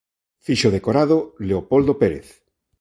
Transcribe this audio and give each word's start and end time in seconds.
Fixo 0.45 0.67
o 0.69 0.73
decorado 0.77 1.17
Leopoldo 1.47 1.93
Pérez. 2.01 2.27